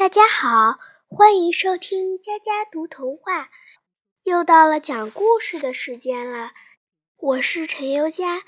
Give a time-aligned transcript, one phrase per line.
[0.00, 0.78] 大家好，
[1.10, 3.50] 欢迎收听佳佳读童话。
[4.22, 6.52] 又到了讲故事的时间了，
[7.18, 8.42] 我是陈优佳。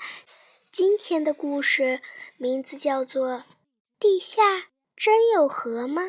[0.71, 2.01] 今天的故事
[2.37, 3.33] 名字叫做
[3.99, 4.41] 《地下
[4.95, 6.01] 真有河吗》。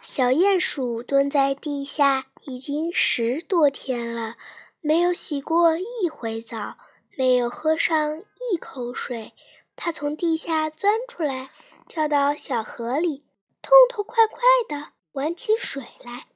[0.00, 4.36] 小鼹鼠蹲在地下已经十多天了，
[4.80, 6.78] 没有洗过一回澡，
[7.16, 8.22] 没有喝上
[8.52, 9.32] 一口水。
[9.74, 11.50] 它从地下钻出来，
[11.88, 13.24] 跳到小河里。
[13.62, 16.26] 痛痛快快地玩起水来。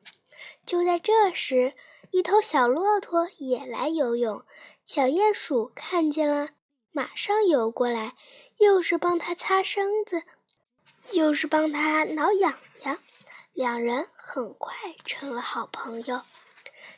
[0.67, 1.75] 就在这时，
[2.11, 4.45] 一头小骆驼也来游泳。
[4.85, 6.51] 小鼹鼠看见了，
[6.91, 8.15] 马上游过来，
[8.59, 10.23] 又是帮它擦身子，
[11.13, 12.55] 又是帮它挠痒
[12.85, 12.99] 痒。
[13.53, 16.23] 两人很快成了好朋友。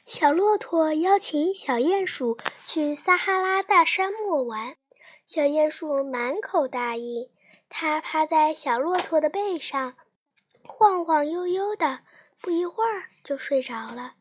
[0.07, 4.77] 小骆驼邀请小鼹鼠去撒哈拉大沙漠玩，
[5.27, 7.31] 小鼹鼠满口答应。
[7.69, 9.97] 它趴在小骆驼的背上。
[10.77, 12.01] 晃晃悠悠的，
[12.41, 14.17] 不一会儿就睡着了。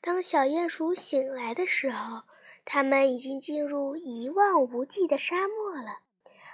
[0.00, 2.22] 当小鼹鼠醒来的时候，
[2.64, 5.98] 它们已经进入一望无际的沙漠了，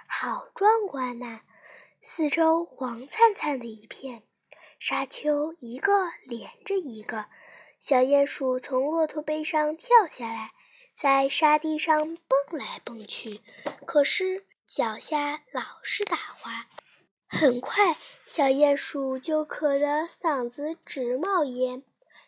[0.05, 1.39] 好壮观呐！
[2.01, 4.23] 四周黄灿灿的一片，
[4.79, 7.27] 沙丘一个连着一个。
[7.79, 10.51] 小鼹鼠从骆驼背上跳下来，
[10.93, 13.41] 在沙地上蹦来蹦去，
[13.85, 16.67] 可是脚下老是打滑。
[17.31, 21.81] 很快，小鼹鼠就渴得嗓子直冒烟。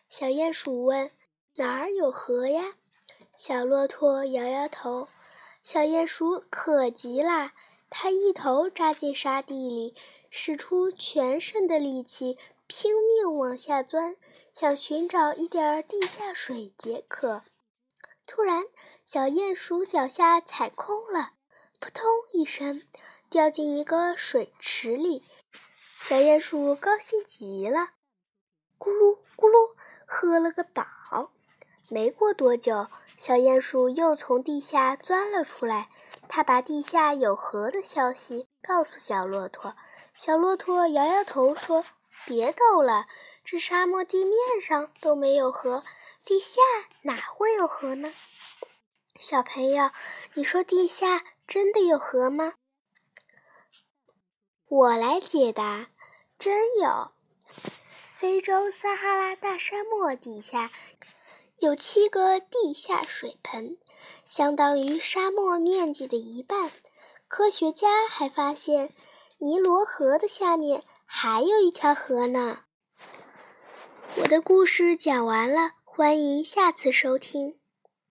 [0.08, 1.10] 小鼹鼠问
[1.56, 2.74] ：“哪儿有河呀？”
[3.36, 5.08] 小骆驼摇摇头。
[5.62, 7.52] 小鼹鼠渴极了，
[7.90, 9.94] 它一头扎进沙地里，
[10.30, 14.16] 使出全身的力气，拼命往下钻，
[14.54, 17.42] 想寻找一点地下水解渴。
[18.26, 18.64] 突然，
[19.04, 21.32] 小鼹鼠脚下踩空了，
[21.78, 22.82] 扑通一声。
[23.34, 25.24] 掉进一个水池里，
[26.00, 27.88] 小鼹鼠高兴极了，
[28.78, 29.74] 咕噜咕噜
[30.06, 31.32] 喝了个饱。
[31.88, 35.88] 没过多久，小鼹鼠又从地下钻了出来，
[36.28, 39.74] 它把地下有河的消息告诉小骆驼。
[40.16, 41.84] 小骆驼摇摇头说
[42.28, 43.08] ：“别逗了，
[43.44, 45.82] 这沙漠地面上都没有河，
[46.24, 46.62] 地下
[47.02, 48.14] 哪会有河呢？”
[49.18, 49.90] 小朋友，
[50.34, 52.54] 你说地下真的有河吗？
[54.68, 55.88] 我来解答，
[56.38, 57.12] 真有。
[58.16, 60.70] 非洲撒哈拉大沙漠底下
[61.58, 63.76] 有七个地下水盆，
[64.24, 66.70] 相当于沙漠面积的一半。
[67.28, 68.90] 科学家还发现，
[69.38, 72.60] 尼罗河的下面还有一条河呢。
[74.16, 77.60] 我的故事讲完了，欢迎下次收听。